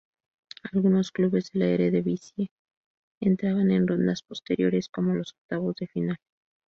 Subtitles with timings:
[0.73, 2.49] Algunos clubes de la Eredivisie
[3.19, 6.17] entraban en rondas posteriores, como los octavos de final.